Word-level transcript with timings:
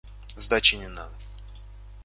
Сдачи 0.37 0.77
не 0.79 0.87
надо. 0.89 1.13